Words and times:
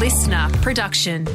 listener 0.00 0.48
production. 0.62 1.26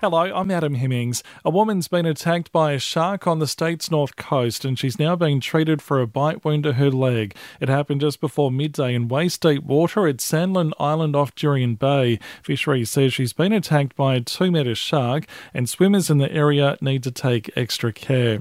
Hello, 0.00 0.22
I'm 0.34 0.50
Adam 0.50 0.74
Hemmings. 0.74 1.22
A 1.44 1.50
woman's 1.50 1.86
been 1.86 2.04
attacked 2.04 2.50
by 2.50 2.72
a 2.72 2.80
shark 2.80 3.24
on 3.24 3.38
the 3.38 3.46
state's 3.46 3.92
north 3.92 4.16
coast 4.16 4.64
and 4.64 4.76
she's 4.76 4.98
now 4.98 5.14
being 5.14 5.38
treated 5.38 5.80
for 5.80 6.00
a 6.00 6.08
bite 6.08 6.44
wound 6.44 6.64
to 6.64 6.72
her 6.72 6.90
leg. 6.90 7.36
It 7.60 7.68
happened 7.68 8.00
just 8.00 8.20
before 8.20 8.50
midday 8.50 8.92
in 8.92 9.06
waist 9.06 9.40
deep 9.40 9.62
water 9.62 10.08
at 10.08 10.16
Sandland 10.16 10.72
Island 10.80 11.14
off 11.14 11.32
Jurien 11.36 11.78
Bay. 11.78 12.18
Fisheries 12.42 12.90
says 12.90 13.14
she's 13.14 13.32
been 13.32 13.52
attacked 13.52 13.94
by 13.94 14.16
a 14.16 14.20
two 14.20 14.50
metre 14.50 14.74
shark 14.74 15.26
and 15.54 15.68
swimmers 15.68 16.10
in 16.10 16.18
the 16.18 16.32
area 16.32 16.76
need 16.80 17.04
to 17.04 17.12
take 17.12 17.52
extra 17.56 17.92
care. 17.92 18.40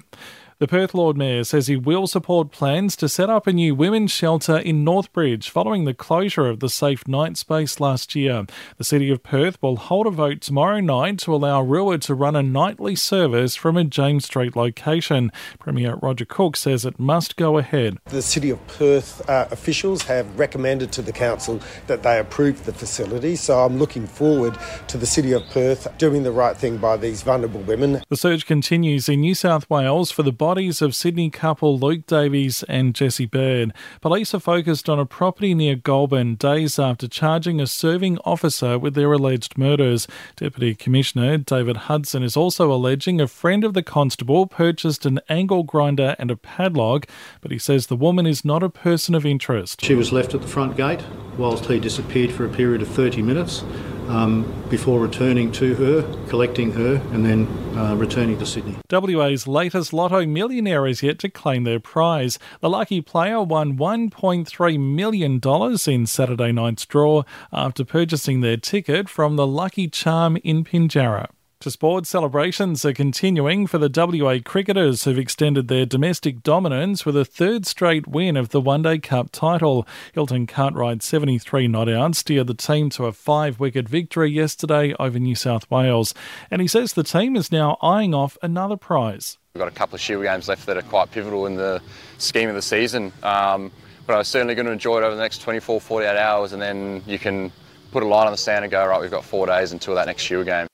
The 0.60 0.68
Perth 0.68 0.96
Lord 0.96 1.18
Mayor 1.18 1.44
says 1.44 1.68
he 1.68 1.76
will 1.76 2.08
support 2.08 2.50
plans 2.50 2.96
to 2.96 3.08
set 3.08 3.30
up 3.30 3.46
a 3.46 3.54
new 3.54 3.76
women's 3.76 4.10
shelter 4.10 4.58
in 4.58 4.84
Northbridge 4.84 5.50
following 5.50 5.86
the 5.86 5.94
closure 5.94 6.48
of 6.48 6.62
the 6.62 6.70
Safe 6.70 7.08
Night 7.08 7.38
Space 7.38 7.80
last 7.80 8.16
year. 8.16 8.48
The 8.78 8.84
City 8.84 9.12
of 9.12 9.22
Perth 9.22 9.62
will 9.62 9.76
hold 9.76 10.08
a 10.08 10.10
vote 10.10 10.42
tomorrow 10.42 10.80
night 10.80 11.20
to 11.20 11.36
allow 11.36 11.64
Ruah 11.64 12.02
to 12.02 12.16
run 12.16 12.36
a 12.36 12.42
nightly 12.42 12.96
service 12.96 13.56
from 13.56 13.78
a 13.78 13.84
James 13.84 14.26
Street 14.26 14.56
location. 14.56 15.32
Premier 15.60 16.00
Roger 16.02 16.26
Cook 16.26 16.56
says 16.56 16.86
it 16.86 17.00
must 17.00 17.36
go 17.36 17.60
ahead. 17.60 18.00
The 18.06 18.24
City 18.24 18.50
of 18.50 18.66
Perth 18.66 19.30
uh, 19.30 19.48
officials 19.52 20.02
have 20.06 20.40
recommended 20.40 20.92
to 20.94 21.04
the 21.04 21.14
Council 21.14 21.62
that 21.86 22.02
they 22.02 22.18
approve 22.18 22.66
the 22.66 22.74
facility, 22.74 23.36
so 23.36 23.60
I'm 23.64 23.78
looking 23.78 24.08
forward 24.08 24.58
to 24.88 24.98
the 24.98 25.06
City 25.06 25.34
of 25.34 25.44
Perth 25.52 25.96
doing 26.00 26.24
the 26.24 26.32
right 26.32 26.58
thing 26.58 26.78
by 26.78 26.98
these 26.98 27.22
vulnerable 27.22 27.62
women. 27.62 28.02
The 28.10 28.18
search 28.18 28.48
continues 28.48 29.08
in 29.08 29.22
New 29.22 29.36
South 29.36 29.70
Wales 29.70 30.10
for 30.10 30.24
the 30.24 30.47
bodies 30.48 30.82
of 30.82 30.96
Sydney 30.96 31.30
couple 31.30 31.78
Luke 31.78 32.06
Davies 32.06 32.64
and 32.70 32.96
Jessie 32.96 33.26
Baird. 33.26 33.74
Police 34.00 34.34
are 34.34 34.40
focused 34.40 34.88
on 34.88 34.98
a 34.98 35.06
property 35.06 35.54
near 35.54 35.76
Goulburn 35.76 36.36
days 36.36 36.80
after 36.80 37.06
charging 37.06 37.60
a 37.60 37.68
serving 37.68 38.18
officer 38.20 38.80
with 38.80 38.94
their 38.94 39.12
alleged 39.12 39.58
murders. 39.58 40.08
Deputy 40.38 40.74
Commissioner 40.74 41.38
David 41.38 41.76
Hudson 41.76 42.24
is 42.24 42.38
also 42.38 42.72
alleging 42.72 43.20
a 43.20 43.28
friend 43.28 43.66
of 43.66 43.74
the 43.74 43.84
constable 43.84 44.48
purchased 44.48 45.06
an 45.06 45.20
angle 45.28 45.64
grinder 45.64 46.16
and 46.18 46.32
a 46.32 46.38
padlock, 46.38 47.08
but 47.42 47.52
he 47.52 47.60
says 47.60 47.88
the 47.88 47.98
woman 47.98 48.26
is 48.26 48.46
not 48.46 48.64
a 48.64 48.70
person 48.70 49.16
of 49.16 49.26
interest. 49.26 49.84
She 49.84 49.96
was 49.96 50.14
left 50.14 50.34
at 50.34 50.42
the 50.42 50.48
front 50.48 50.78
gate 50.78 51.04
whilst 51.38 51.66
he 51.66 51.78
disappeared 51.78 52.32
for 52.32 52.46
a 52.46 52.50
period 52.50 52.82
of 52.82 52.88
30 52.88 53.22
minutes 53.22 53.66
um, 54.08 54.52
before 54.70 55.00
returning 55.00 55.52
to 55.54 55.76
her, 55.76 56.28
collecting 56.28 56.72
her, 56.74 56.96
and 57.12 57.26
then 57.26 57.48
uh, 57.78 57.96
returning 57.96 58.38
to 58.40 58.46
Sydney. 58.46 58.76
WA's 58.92 59.48
latest 59.48 59.94
lotto 59.94 60.26
millionaire 60.26 60.88
is 60.88 61.04
yet 61.04 61.20
to 61.20 61.30
claim 61.30 61.64
their 61.64 61.80
prize. 61.80 62.40
The 62.62 62.70
lucky 62.70 63.02
player 63.02 63.42
won 63.42 63.78
$1.3 63.78 64.80
million 64.80 65.42
in 65.88 66.06
Saturday 66.06 66.52
night's 66.52 66.86
draw 66.86 67.24
after 67.52 67.86
purchasing 67.86 68.42
their 68.42 68.58
ticket 68.58 69.10
from 69.10 69.36
the 69.36 69.48
Lucky 69.48 69.88
Charm 69.88 70.38
in 70.38 70.64
Pinjarra. 70.64 71.30
To 71.62 71.72
sports, 71.72 72.08
celebrations 72.08 72.86
are 72.86 72.94
continuing 72.94 73.66
for 73.66 73.80
the 73.80 73.90
WA 73.90 74.38
cricketers 74.46 75.06
who've 75.06 75.18
extended 75.18 75.68
their 75.68 75.88
domestic 75.88 76.44
dominance 76.44 77.04
with 77.04 77.18
a 77.18 77.26
third 77.26 77.66
straight 77.66 78.06
win 78.06 78.38
of 78.38 78.50
the 78.50 78.62
One 78.62 78.84
Day 78.84 79.00
Cup 79.00 79.32
title. 79.32 79.88
Hilton 80.14 80.46
Cartwright 80.46 81.02
73 81.02 81.68
not 81.68 81.90
out 81.90 82.14
steered 82.14 82.46
the 82.46 82.54
team 82.54 82.92
to 82.92 83.08
a 83.08 83.12
five 83.12 83.60
wicket 83.60 83.90
victory 83.90 84.30
yesterday 84.30 84.94
over 85.00 85.18
New 85.18 85.34
South 85.34 85.70
Wales. 85.72 86.14
And 86.52 86.62
he 86.62 86.68
says 86.68 86.94
the 86.94 87.02
team 87.02 87.36
is 87.36 87.52
now 87.52 87.78
eyeing 87.82 88.14
off 88.14 88.38
another 88.44 88.78
prize. 88.78 89.40
We've 89.56 89.60
got 89.60 89.68
a 89.68 89.72
couple 89.72 89.96
of 89.96 90.02
Shield 90.02 90.22
games 90.22 90.48
left 90.48 90.68
that 90.68 90.78
are 90.78 90.84
quite 90.84 91.10
pivotal 91.10 91.48
in 91.48 91.56
the 91.56 91.82
scheme 92.20 92.50
of 92.50 92.56
the 92.56 92.62
season. 92.62 93.12
Um, 93.24 93.72
but 94.06 94.16
I'm 94.16 94.24
certainly 94.26 94.54
going 94.54 94.68
to 94.68 94.74
enjoy 94.74 95.00
it 95.00 95.04
over 95.04 95.16
the 95.16 95.22
next 95.22 95.40
24, 95.40 95.82
48 95.82 96.18
hours 96.18 96.54
and 96.54 96.62
then 96.62 97.02
you 97.08 97.18
can 97.18 97.52
put 97.92 98.04
a 98.04 98.06
line 98.08 98.28
on 98.28 98.32
the 98.32 98.38
sand 98.38 98.64
and 98.64 98.72
go, 98.72 98.86
right, 98.86 99.02
we've 99.02 99.10
got 99.10 99.26
four 99.26 99.48
days 99.48 99.72
until 99.72 99.96
that 99.96 100.06
next 100.06 100.22
Shield 100.22 100.46
game. 100.46 100.67